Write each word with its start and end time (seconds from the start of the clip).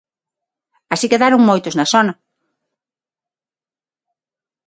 Así 0.93 1.05
quedaron 1.11 1.47
moitos 1.49 1.73
na 1.75 1.85
zona. 1.93 2.13